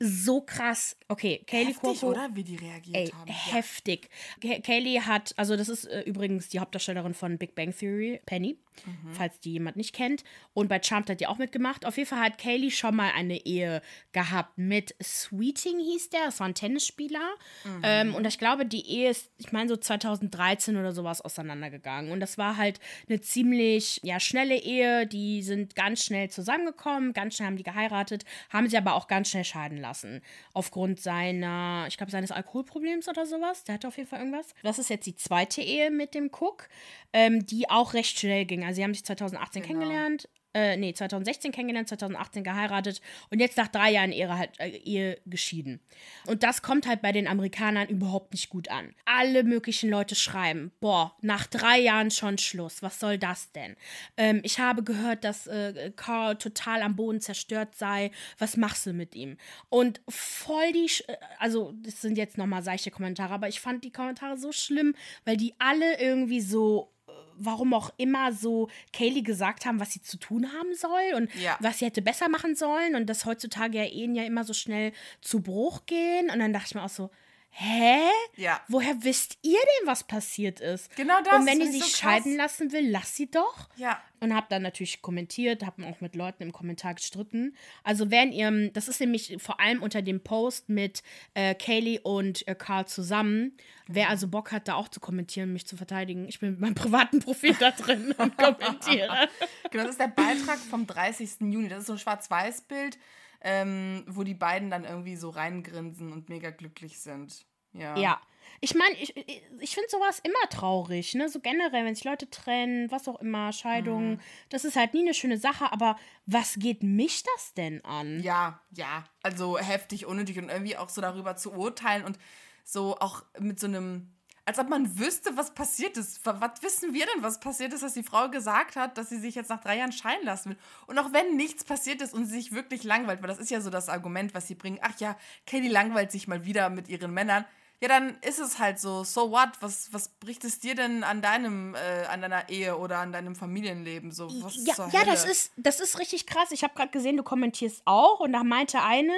[0.00, 0.96] so krass.
[1.08, 2.30] Okay, Kaylee Heftig, Cuoco, oder?
[2.32, 3.30] Wie die reagiert ey, haben.
[3.30, 4.08] Heftig.
[4.42, 4.58] Ja.
[4.58, 9.12] Kaylee hat, also das ist äh, übrigens die Hauptdarstellerin von Big Bang Theory, Penny mhm.
[9.12, 10.24] falls die jemand nicht kennt.
[10.54, 11.86] Und bei Charmed hat die auch mitgemacht.
[11.86, 16.26] Auf jeden Fall hat Kaylee schon mal eine Ehe gehabt mit Sweeting, hieß der.
[16.26, 17.34] Das war ein Tennisspieler.
[17.64, 17.80] Mhm.
[17.82, 22.12] Ähm, und ich glaube, die Ehe ist, ich meine, so 2013 oder sowas auseinandergegangen.
[22.12, 25.06] Und das war halt eine ziemlich, ja, schnelle Ehe.
[25.06, 29.30] Die sind ganz schnell zusammengekommen, ganz schnell haben die geheiratet, haben sie aber auch ganz
[29.30, 30.22] schnell scheiden lassen.
[30.52, 33.64] Aufgrund seiner, ich glaube, seines Alkoholproblems oder sowas.
[33.64, 34.54] Der hatte auf jeden Fall irgendwas.
[34.62, 36.68] Das ist jetzt die zweite Ehe mit dem Cook,
[37.12, 38.59] ähm, die auch recht schnell ging.
[38.64, 39.74] Also sie haben sich 2018 genau.
[39.80, 44.68] kennengelernt, äh, nee, 2016 kennengelernt, 2018 geheiratet und jetzt nach drei Jahren Ehe, halt, äh,
[44.68, 45.80] Ehe geschieden.
[46.26, 48.94] Und das kommt halt bei den Amerikanern überhaupt nicht gut an.
[49.04, 53.76] Alle möglichen Leute schreiben, boah, nach drei Jahren schon Schluss, was soll das denn?
[54.16, 58.92] Ähm, ich habe gehört, dass äh, Carl total am Boden zerstört sei, was machst du
[58.92, 59.36] mit ihm?
[59.68, 61.04] Und voll die, Sch
[61.38, 64.94] also das sind jetzt nochmal seichte Kommentare, aber ich fand die Kommentare so schlimm,
[65.24, 66.92] weil die alle irgendwie so
[67.40, 71.56] warum auch immer so Kaylee gesagt haben, was sie zu tun haben soll und ja.
[71.60, 74.92] was sie hätte besser machen sollen und dass heutzutage ja Ehen ja immer so schnell
[75.20, 76.30] zu Bruch gehen.
[76.30, 77.10] Und dann dachte ich mir auch so,
[77.50, 78.08] hä?
[78.36, 78.60] Ja.
[78.68, 80.94] Woher wisst ihr denn, was passiert ist?
[80.96, 81.40] Genau das.
[81.40, 83.68] Und wenn die sich so scheiden lassen will, lass sie doch.
[83.76, 84.00] Ja.
[84.20, 87.56] Und hab dann natürlich kommentiert, hab auch mit Leuten im Kommentar gestritten.
[87.84, 91.02] Also wenn ihr, das ist nämlich vor allem unter dem Post mit
[91.34, 93.56] äh, Kaylee und äh, Carl zusammen.
[93.86, 96.74] Wer also Bock hat, da auch zu kommentieren, mich zu verteidigen, ich bin mit meinem
[96.76, 99.28] privaten Profil da drin und kommentiere.
[99.70, 101.42] Genau, das ist der Beitrag vom 30.
[101.42, 101.68] Juni.
[101.68, 102.98] Das ist so ein Schwarz-Weiß-Bild
[103.40, 107.46] ähm, wo die beiden dann irgendwie so reingrinsen und mega glücklich sind.
[107.72, 107.96] Ja.
[107.96, 108.20] Ja.
[108.60, 111.28] Ich meine, ich, ich finde sowas immer traurig, ne?
[111.28, 114.20] So generell, wenn sich Leute trennen, was auch immer, Scheidungen, mhm.
[114.48, 118.20] das ist halt nie eine schöne Sache, aber was geht mich das denn an?
[118.20, 119.04] Ja, ja.
[119.22, 122.18] Also heftig, unnötig und irgendwie auch so darüber zu urteilen und
[122.64, 124.12] so auch mit so einem
[124.50, 126.26] als ob man wüsste, was passiert ist.
[126.26, 129.36] Was wissen wir denn, was passiert ist, dass die Frau gesagt hat, dass sie sich
[129.36, 130.56] jetzt nach drei Jahren scheiden lassen will?
[130.88, 133.60] Und auch wenn nichts passiert ist und sie sich wirklich langweilt, weil das ist ja
[133.60, 137.14] so das Argument, was sie bringen, ach ja, Kelly langweilt sich mal wieder mit ihren
[137.14, 137.44] Männern
[137.82, 139.04] ja, dann ist es halt so.
[139.04, 139.48] So what?
[139.60, 143.34] Was, was bricht es dir denn an deinem, äh, an deiner Ehe oder an deinem
[143.34, 144.12] Familienleben?
[144.12, 146.52] So, was ja, ja das ist, das ist richtig krass.
[146.52, 149.14] Ich habe gerade gesehen, du kommentierst auch und da meinte eine,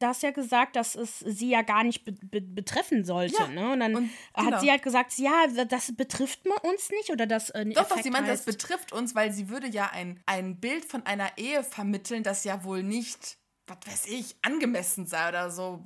[0.00, 3.42] da hast ja gesagt, dass es sie ja gar nicht be be betreffen sollte.
[3.42, 3.46] Ja.
[3.46, 3.72] Ne?
[3.72, 4.50] Und dann und, genau.
[4.50, 8.10] hat sie halt gesagt, ja, das betrifft uns nicht oder das äh, Doch, doch, sie
[8.10, 12.24] meinte, das betrifft uns, weil sie würde ja ein, ein Bild von einer Ehe vermitteln,
[12.24, 13.39] das ja wohl nicht
[13.70, 15.84] was weiß ich, angemessen sei oder so.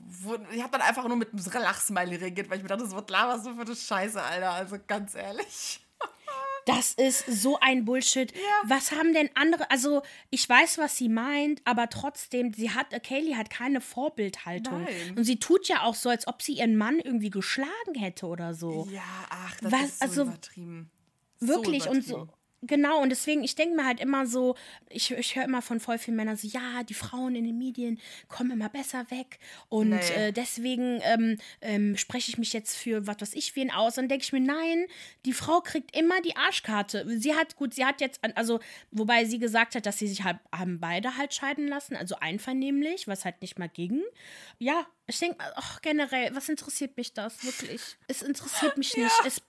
[0.53, 3.47] Ich habe dann einfach nur mit einem Lachsmiley reagiert, weil ich mir dachte, was laberst
[3.47, 4.53] du für eine Scheiße, Alter.
[4.53, 5.81] Also ganz ehrlich.
[6.67, 8.35] Das ist so ein Bullshit.
[8.35, 8.41] Ja.
[8.65, 9.71] Was haben denn andere?
[9.71, 14.85] Also, ich weiß, was sie meint, aber trotzdem, sie hat, Kaylee hat keine Vorbildhaltung.
[14.85, 15.15] Nein.
[15.15, 18.55] Und sie tut ja auch so, als ob sie ihren Mann irgendwie geschlagen hätte oder
[18.55, 18.89] so.
[18.91, 20.91] Ja, ach, das was, ist so also, übertrieben.
[21.41, 22.15] Wirklich so übertrieben.
[22.21, 22.35] und so.
[22.67, 24.57] Genau, und deswegen, ich denke mir halt immer so,
[24.89, 28.01] ich, ich höre immer von voll vielen Männern so, ja, die Frauen in den Medien
[28.29, 30.29] kommen immer besser weg und nee.
[30.29, 33.99] äh, deswegen ähm, ähm, spreche ich mich jetzt für was weiß ich wen aus.
[33.99, 34.87] Und denke ich mir, nein,
[35.25, 37.05] die Frau kriegt immer die Arschkarte.
[37.19, 40.39] Sie hat, gut, sie hat jetzt, also, wobei sie gesagt hat, dass sie sich halt,
[40.53, 44.03] haben beide halt scheiden lassen, also einvernehmlich, was halt nicht mal ging.
[44.59, 47.99] Ja, ich denke, ach, generell, was interessiert mich das wirklich?
[48.09, 49.13] Es interessiert mich nicht.
[49.19, 49.27] Ja.
[49.27, 49.43] Es,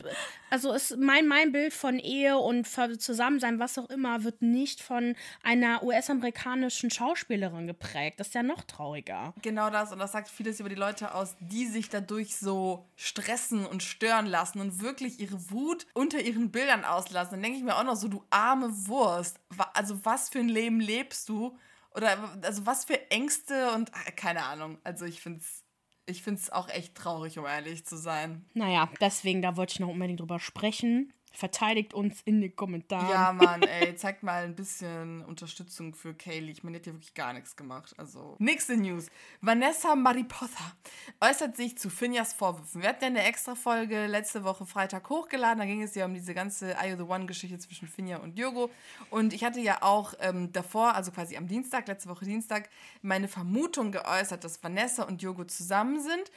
[0.50, 5.16] also es, mein, mein Bild von Ehe und Zusammensein, was auch immer, wird nicht von
[5.44, 8.20] einer US-amerikanischen Schauspielerin geprägt.
[8.20, 9.34] Das ist ja noch trauriger.
[9.42, 9.94] Genau das.
[9.94, 14.26] Und das sagt vieles über die Leute aus, die sich dadurch so stressen und stören
[14.26, 17.32] lassen und wirklich ihre Wut unter ihren Bildern auslassen.
[17.32, 19.40] Dann denke ich mir auch noch so, du arme Wurst.
[19.74, 21.58] Also was für ein Leben lebst du?
[21.96, 24.78] Oder also was für Ängste und ah, keine Ahnung.
[24.84, 25.66] Also ich finde es
[26.08, 28.46] ich find's auch echt traurig, um ehrlich zu sein.
[28.54, 31.14] Naja, deswegen, da wollte ich noch unbedingt drüber sprechen.
[31.36, 33.10] Verteidigt uns in den Kommentaren.
[33.10, 36.52] Ja, Mann, ey, zeigt mal ein bisschen Unterstützung für Kaylee.
[36.52, 37.94] Ich meine, die hat ja wirklich gar nichts gemacht.
[37.98, 39.08] Also, nächste News.
[39.42, 40.74] Vanessa Mariposa
[41.20, 42.82] äußert sich zu Finjas Vorwürfen.
[42.82, 45.60] Wir hatten ja eine extra Folge letzte Woche Freitag hochgeladen.
[45.60, 48.70] Da ging es ja um diese ganze You the One-Geschichte zwischen Finja und Diogo.
[49.10, 52.70] Und ich hatte ja auch ähm, davor, also quasi am Dienstag, letzte Woche Dienstag,
[53.02, 56.32] meine Vermutung geäußert, dass Vanessa und Diogo zusammen sind.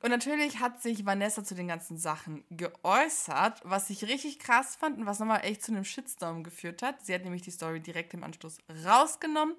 [0.00, 4.98] Und natürlich hat sich Vanessa zu den ganzen Sachen geäußert, was ich richtig krass fand
[4.98, 7.04] und was nochmal echt zu einem Shitstorm geführt hat.
[7.04, 9.54] Sie hat nämlich die Story direkt im Anschluss rausgenommen.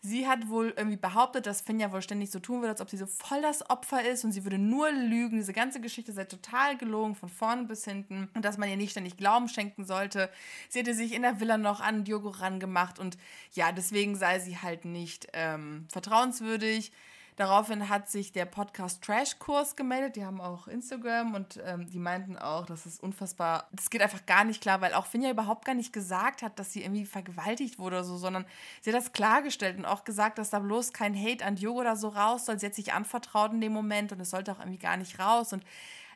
[0.00, 2.96] Sie hat wohl irgendwie behauptet, dass Finja wohl ständig so tun würde, als ob sie
[2.96, 5.38] so voll das Opfer ist und sie würde nur lügen.
[5.38, 8.28] Diese ganze Geschichte sei total gelogen, von vorne bis hinten.
[8.34, 10.30] Und dass man ihr nicht ständig Glauben schenken sollte.
[10.68, 13.18] Sie hätte sich in der Villa noch an Diogo rangemacht und
[13.52, 16.92] ja, deswegen sei sie halt nicht ähm, vertrauenswürdig.
[17.38, 20.16] Daraufhin hat sich der Podcast Trash Kurs gemeldet.
[20.16, 23.68] Die haben auch Instagram und ähm, die meinten auch, das ist unfassbar.
[23.70, 26.72] Das geht einfach gar nicht klar, weil auch Finja überhaupt gar nicht gesagt hat, dass
[26.72, 28.44] sie irgendwie vergewaltigt wurde oder so, sondern
[28.80, 31.94] sie hat das klargestellt und auch gesagt, dass da bloß kein Hate an Diogo oder
[31.94, 32.58] so raus soll.
[32.58, 35.52] Sie hat sich anvertraut in dem Moment und es sollte auch irgendwie gar nicht raus.
[35.52, 35.62] Und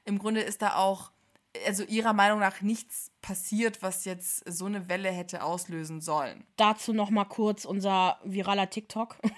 [0.04, 1.12] im Grunde ist da auch
[1.66, 6.44] also ihrer Meinung nach nichts passiert, was jetzt so eine Welle hätte auslösen sollen.
[6.56, 9.18] Dazu noch mal kurz unser viraler TikTok.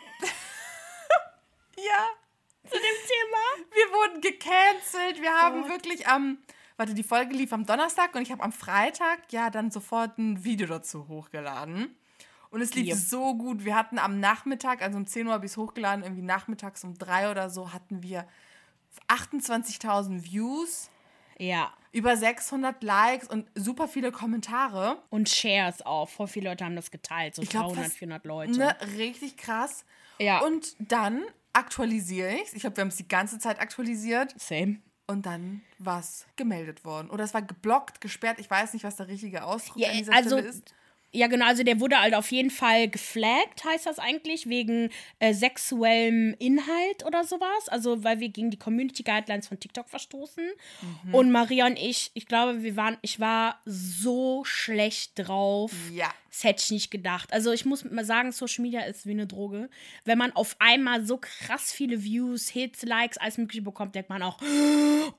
[1.85, 2.71] Ja.
[2.71, 3.69] Zu dem Thema.
[3.73, 5.21] Wir wurden gecancelt.
[5.21, 5.69] Wir haben oh.
[5.69, 6.39] wirklich am,
[6.77, 10.45] warte, die Folge lief am Donnerstag und ich habe am Freitag ja dann sofort ein
[10.45, 11.95] Video dazu hochgeladen.
[12.51, 12.97] Und es lief yep.
[12.97, 13.65] so gut.
[13.65, 16.97] Wir hatten am Nachmittag, also um 10 Uhr habe ich es hochgeladen, irgendwie nachmittags um
[16.97, 18.27] 3 oder so, hatten wir
[19.09, 20.89] 28.000 Views.
[21.39, 21.73] Ja.
[21.93, 25.03] Über 600 Likes und super viele Kommentare.
[25.11, 26.09] Und Shares auch.
[26.09, 27.35] Voll viele Leute haben das geteilt.
[27.35, 28.59] So ich 300, glaub, 400 Leute.
[28.59, 29.85] Ne, richtig krass.
[30.19, 30.41] Ja.
[30.41, 31.23] Und dann
[31.55, 32.53] aktualisiere ich es.
[32.55, 34.35] Ich glaube, wir haben es die ganze Zeit aktualisiert.
[34.39, 34.79] Same.
[35.07, 37.11] Und dann war es gemeldet worden.
[37.11, 38.39] Oder es war geblockt, gesperrt.
[38.39, 40.75] Ich weiß nicht, was der richtige Ausdruck ja, an dieser also, Stelle ist.
[41.13, 44.91] Ja, genau, also der wurde halt auf jeden Fall geflaggt, heißt das eigentlich, wegen
[45.21, 47.69] äh, sexuellem Inhalt oder sowas.
[47.69, 50.45] Also, weil wir gegen die Community Guidelines von TikTok verstoßen.
[51.05, 51.15] Mhm.
[51.15, 55.71] Und Maria und ich, ich glaube, wir waren, ich war so schlecht drauf.
[55.93, 56.13] Ja.
[56.35, 57.33] Das hätte ich nicht gedacht.
[57.33, 59.71] Also ich muss mal sagen, Social Media ist wie eine Droge.
[60.05, 64.21] Wenn man auf einmal so krass viele Views, Hits, Likes, alles mögliche bekommt, denkt man
[64.21, 64.39] auch,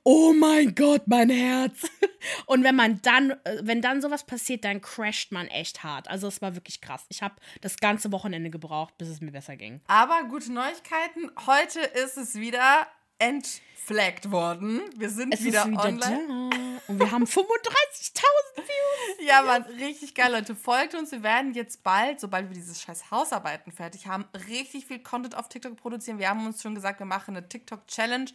[0.04, 1.84] oh mein Gott, mein Herz.
[2.48, 6.10] Und wenn man dann, äh, wenn dann sowas passiert, dann crasht man echt hart.
[6.10, 7.06] Also es war wirklich krass.
[7.08, 9.80] Ich habe das ganze Wochenende gebraucht, bis es mir besser ging.
[9.88, 11.32] Aber gute Neuigkeiten.
[11.46, 12.88] Heute ist es wieder
[13.20, 14.82] entflaggt worden.
[14.98, 16.50] Wir sind es wieder, wieder online.
[16.52, 16.65] Da.
[16.88, 18.22] Und wir haben 35.000
[18.58, 19.28] Views.
[19.28, 20.56] Ja, Mann, richtig geil, Leute.
[20.56, 21.12] Folgt uns.
[21.12, 25.50] Wir werden jetzt bald, sobald wir dieses scheiß Hausarbeiten fertig haben, richtig viel Content auf
[25.50, 26.20] TikTok produzieren.
[26.20, 28.30] Wir haben uns schon gesagt, wir machen eine TikTok-Challenge,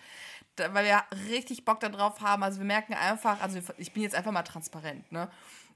[0.57, 2.43] weil wir richtig Bock darauf haben.
[2.43, 5.31] Also wir merken einfach, also ich bin jetzt einfach mal transparent, ne?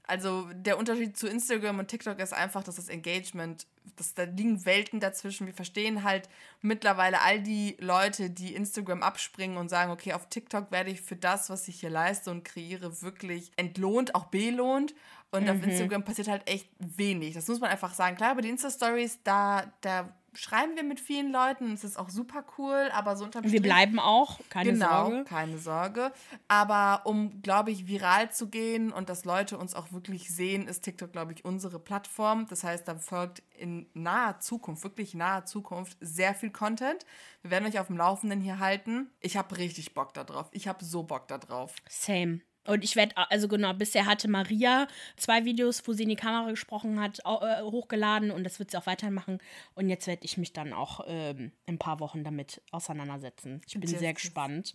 [0.07, 3.65] Also der Unterschied zu Instagram und TikTok ist einfach, dass das Engagement,
[3.95, 5.47] dass da liegen Welten dazwischen.
[5.47, 6.29] Wir verstehen halt
[6.61, 11.15] mittlerweile all die Leute, die Instagram abspringen und sagen, okay, auf TikTok werde ich für
[11.15, 14.93] das, was ich hier leiste und kreiere, wirklich entlohnt, auch belohnt.
[15.31, 15.49] Und mhm.
[15.49, 17.33] auf Instagram passiert halt echt wenig.
[17.33, 18.15] Das muss man einfach sagen.
[18.15, 21.73] Klar, bei den Insta-Stories, da, da schreiben wir mit vielen Leuten.
[21.73, 25.23] Es ist auch super cool, aber so unterm Wir bleiben auch, keine genau, Sorge.
[25.25, 26.11] keine Sorge.
[26.47, 30.81] Aber um, glaube ich, viral zu gehen und dass Leute uns auch wirklich sehen, ist
[30.81, 32.47] TikTok, glaube ich, unsere Plattform.
[32.47, 37.05] Das heißt, da folgt in naher Zukunft, wirklich naher Zukunft, sehr viel Content.
[37.41, 39.09] Wir werden euch auf dem Laufenden hier halten.
[39.21, 40.47] Ich habe richtig Bock darauf.
[40.51, 41.75] Ich habe so Bock darauf.
[41.89, 42.41] Same.
[42.65, 46.49] Und ich werde, also genau, bisher hatte Maria zwei Videos, wo sie in die Kamera
[46.49, 49.39] gesprochen hat, äh, hochgeladen und das wird sie auch weitermachen.
[49.75, 53.61] Und jetzt werde ich mich dann auch ähm, in ein paar Wochen damit auseinandersetzen.
[53.67, 54.73] Ich bin sehr gespannt.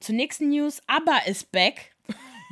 [0.00, 1.94] Zur nächsten News, ABBA ist back.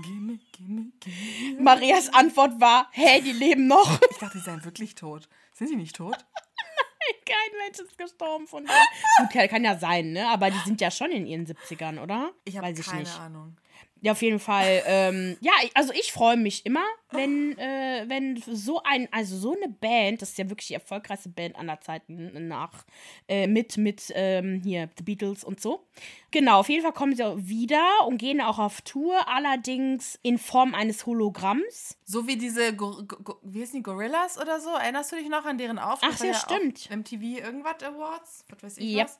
[0.02, 1.60] Gimme, gimme, gimme.
[1.60, 4.00] Marias Antwort war, hä, die leben noch.
[4.10, 5.28] Ich dachte, sie seien wirklich tot.
[5.52, 6.16] Sind sie nicht tot?
[6.16, 9.28] Nein, kein Mensch ist gestorben von denen.
[9.32, 10.28] Gut, kann ja sein, ne?
[10.28, 12.32] Aber die sind ja schon in ihren 70ern, oder?
[12.44, 13.18] Ich habe keine nicht.
[13.18, 13.56] Ahnung.
[14.02, 14.82] Ja, auf jeden Fall.
[14.84, 19.72] Ähm, ja, also ich freue mich immer, wenn, äh, wenn so ein, also so eine
[19.72, 22.84] Band, das ist ja wirklich die erfolgreichste Band aller Zeiten nach,
[23.28, 25.86] äh, mit, mit ähm, hier, The Beatles und so.
[26.32, 30.74] Genau, auf jeden Fall kommen sie wieder und gehen auch auf Tour, allerdings in Form
[30.74, 31.96] eines Hologramms.
[32.04, 34.70] So wie diese, Go Go wie heißen die, Gorillas oder so?
[34.70, 36.10] Erinnerst du dich noch an deren Auftritt?
[36.12, 36.90] Ach ja, stimmt.
[36.90, 38.44] MTV irgendwas Awards?
[38.48, 39.06] Was weiß ich yep.
[39.06, 39.18] was?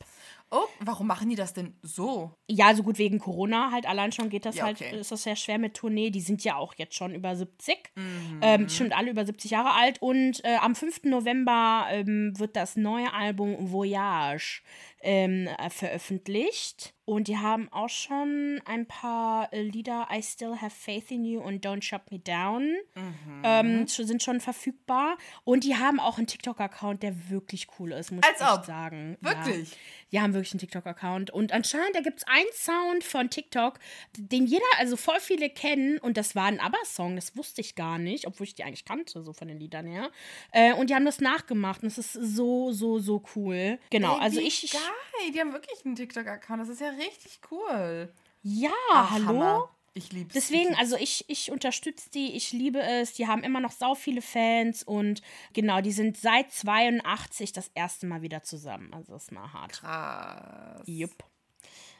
[0.55, 2.31] Oh, warum machen die das denn so?
[2.47, 3.87] Ja, so gut wegen Corona halt.
[3.87, 4.99] Allein schon geht das Ja, halt, okay.
[5.01, 6.11] ist das sehr schwer mit Tournee.
[6.11, 7.91] Die sind ja auch jetzt schon über 70.
[7.95, 8.41] Mhm.
[8.43, 10.03] Ähm, sind alle über 70 Jahre alt.
[10.03, 11.05] Und äh, am 5.
[11.05, 14.61] November ähm, wird das neue Album Voyage
[15.01, 16.95] ähm, äh, veröffentlicht.
[17.05, 21.41] Und die haben auch schon ein paar äh, Lieder, I Still Have Faith in You
[21.41, 23.43] und Don't Shut Me Down, Mhm.
[23.43, 25.17] ähm, sind schon verfügbar.
[25.45, 28.65] Und die haben auch einen TikTok-Account, der wirklich cool ist, muss Als ich ob.
[28.65, 29.17] sagen.
[29.21, 29.71] Wirklich?
[29.73, 29.77] Ja.
[30.13, 31.31] Die haben wirklich einen TikTok-Account.
[31.31, 33.79] Und anscheinend, da gibt es einen Sound von TikTok,
[34.17, 35.99] den jeder, also voll viele kennen.
[35.99, 39.23] Und das war ein ABBA-Song, das wusste ich gar nicht, obwohl ich die eigentlich kannte,
[39.23, 40.11] so von den Liedern her.
[40.53, 41.83] Äh, und die haben das nachgemacht.
[41.83, 43.79] Und es ist so, so, so cool.
[43.91, 44.71] Genau, Ey, also ich.
[44.71, 46.61] Geil, die haben wirklich einen TikTok-Account.
[46.61, 48.13] Das ist ja richtig cool.
[48.43, 49.27] Ja, Ach, hallo?
[49.27, 49.71] Hammer.
[49.95, 50.35] Ich lieb's.
[50.35, 53.13] Deswegen, ich also ich, ich unterstütze die, ich liebe es.
[53.13, 58.07] Die haben immer noch sau viele Fans und genau, die sind seit 82 das erste
[58.07, 58.93] Mal wieder zusammen.
[58.95, 59.73] Also das ist mal hart.
[59.73, 60.83] Krass.
[60.87, 61.25] Jupp.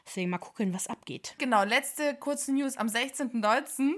[0.05, 1.35] Deswegen mal gucken, was abgeht.
[1.37, 2.77] Genau, letzte kurze News.
[2.77, 3.93] Am 16.19.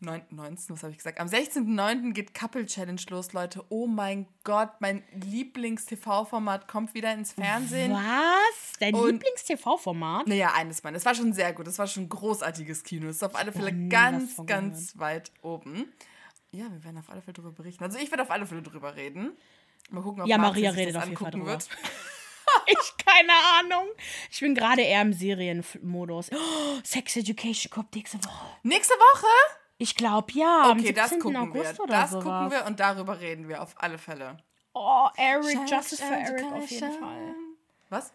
[0.00, 1.18] 9, 19, was habe ich gesagt?
[1.18, 2.12] Am 16.09.
[2.12, 3.64] geht Couple Challenge los, Leute.
[3.70, 7.92] Oh mein Gott, mein Lieblings-TV-Format kommt wieder ins Fernsehen.
[7.92, 8.72] Was?
[8.80, 10.26] Dein Lieblings-TV-Format?
[10.26, 10.96] Naja, eines meiner.
[10.98, 11.66] Es war schon sehr gut.
[11.68, 13.08] Es war schon ein großartiges Kino.
[13.08, 15.92] Es ist auf alle Fälle nie ganz, ganz weit oben.
[16.50, 17.82] Ja, wir werden auf alle Fälle darüber berichten.
[17.82, 19.32] Also ich werde auf alle Fälle drüber reden.
[19.90, 21.46] Mal gucken, ob Ja, Maria sich redet das auf jeden Fall drüber.
[21.46, 21.68] wird.
[22.66, 23.88] Ich keine Ahnung.
[24.30, 26.30] Ich bin gerade eher im Serienmodus.
[26.32, 28.46] Oh, Sex Education kommt nächste Woche.
[28.62, 29.26] Nächste Woche?
[29.78, 30.70] Ich glaube ja.
[30.70, 31.20] am Okay, das 17.
[31.20, 31.86] gucken August wir.
[31.86, 32.24] Das sowas.
[32.24, 34.36] gucken wir und darüber reden wir auf alle Fälle.
[34.72, 37.34] Oh, Eric, Justice for Eric auf jeden Fall.
[37.90, 38.12] Was?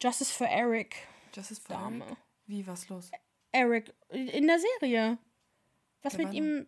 [0.00, 0.96] Justice for Eric.
[1.34, 2.04] Justice for Dame.
[2.04, 2.16] Eric.
[2.46, 3.10] Wie, was los?
[3.52, 5.18] Eric in der Serie.
[6.02, 6.66] Was Der mit ihm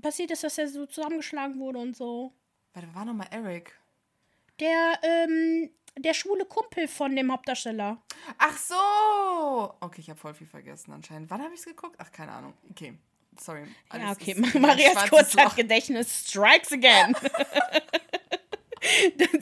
[0.00, 2.32] passiert ist, dass er so zusammengeschlagen wurde und so.
[2.72, 3.76] Warte, war nochmal Eric?
[4.60, 8.00] Der, ähm, der schwule Kumpel von dem Hauptdarsteller.
[8.38, 9.74] Ach so!
[9.80, 11.30] Okay, ich habe voll viel vergessen anscheinend.
[11.30, 11.96] Wann habe ich es geguckt?
[11.98, 12.54] Ach, keine Ahnung.
[12.70, 12.96] Okay,
[13.40, 13.64] sorry.
[13.92, 14.34] ja, okay.
[14.58, 17.14] Marias Kurzzeitgedächtnis strikes again.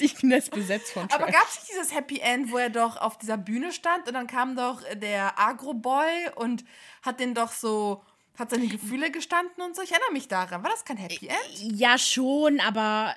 [0.00, 1.34] Die Kness besetzt von Aber Trash.
[1.34, 4.26] gab es nicht dieses Happy End, wo er doch auf dieser Bühne stand und dann
[4.26, 6.64] kam doch der Agro-Boy und
[7.02, 8.02] hat den doch so,
[8.38, 9.82] hat seine Gefühle gestanden und so?
[9.82, 10.62] Ich erinnere mich daran.
[10.62, 11.78] War das kein Happy End?
[11.78, 13.14] Ja, schon, aber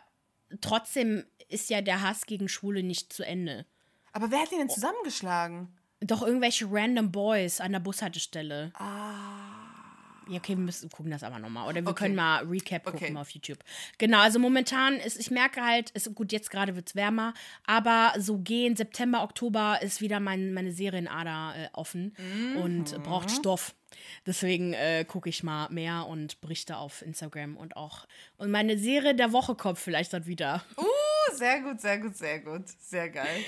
[0.61, 3.65] trotzdem ist ja der Hass gegen Schwule nicht zu Ende.
[4.11, 5.73] Aber wer hat ihn denn zusammengeschlagen?
[6.01, 8.71] Doch irgendwelche random Boys an der Bushaltestelle.
[10.29, 11.67] Ja, okay, wir müssen gucken das aber nochmal.
[11.67, 12.03] Oder wir Okay.
[12.05, 13.17] können mal Recap gucken Okay.
[13.17, 13.59] auf YouTube.
[13.97, 17.33] Genau, also momentan ist, ich merke halt, ist, gut, jetzt gerade wird es wärmer,
[17.65, 22.15] aber so gehen September, Oktober ist wieder mein, meine Serienader äh, offen
[22.55, 23.03] und Mhm.
[23.03, 23.73] braucht Stoff.
[24.25, 28.05] Deswegen äh, gucke ich mal mehr und berichte auf Instagram und auch.
[28.37, 30.63] Und meine Serie der Woche kommt vielleicht dann wieder.
[30.77, 32.63] Uh, sehr gut, sehr gut, sehr gut.
[32.79, 33.43] Sehr geil.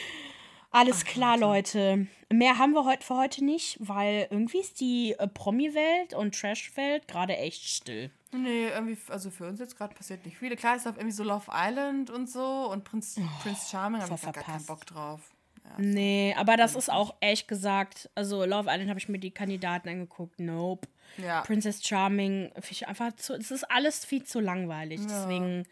[0.71, 2.07] Alles klar, Leute.
[2.31, 7.07] Mehr haben wir heute für heute nicht, weil irgendwie ist die äh, Promi-Welt und Trash-Welt
[7.07, 8.09] gerade echt still.
[8.31, 10.55] Nee, irgendwie, also für uns jetzt gerade passiert nicht viel.
[10.55, 14.21] Klar ist auf irgendwie so Love Island und so und Prinz, Prince Charming, habe ich
[14.21, 14.65] gar keinen.
[14.65, 15.19] Bock drauf.
[15.65, 15.71] Ja.
[15.77, 19.89] Nee, aber das ist auch ehrlich gesagt, also Love Island habe ich mir die Kandidaten
[19.89, 20.39] angeguckt.
[20.39, 20.87] Nope.
[21.17, 21.41] Ja.
[21.41, 25.01] Princess Charming, ich einfach zu, es ist alles viel zu langweilig.
[25.03, 25.67] Deswegen,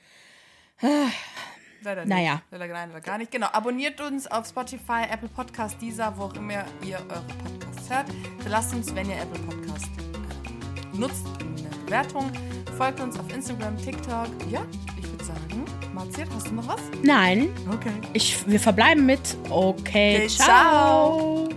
[1.84, 2.10] Leider nicht.
[2.10, 2.42] Naja.
[2.52, 3.32] Leider, nein, leider gar nicht.
[3.32, 3.48] Genau.
[3.52, 8.06] Abonniert uns auf Spotify, Apple Podcast, Dieser, wo auch immer ihr eure Podcasts hört.
[8.48, 9.88] Lasst uns, wenn ihr Apple Podcast
[10.94, 12.32] äh, nutzt, eine Bewertung.
[12.78, 14.28] Folgt uns auf Instagram, TikTok.
[14.50, 14.62] Ja,
[14.98, 16.82] ich würde sagen, Marziert, hast du noch was?
[17.04, 17.92] nein, Okay.
[18.13, 21.49] ich, wir verbleiben mit okay, Okay, ciao.